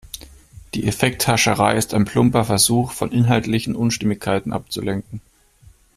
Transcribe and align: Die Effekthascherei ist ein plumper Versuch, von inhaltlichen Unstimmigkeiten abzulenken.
Die 0.73 0.87
Effekthascherei 0.87 1.75
ist 1.77 1.93
ein 1.93 2.05
plumper 2.05 2.43
Versuch, 2.43 2.91
von 2.91 3.11
inhaltlichen 3.11 3.75
Unstimmigkeiten 3.75 4.51
abzulenken. 4.51 5.21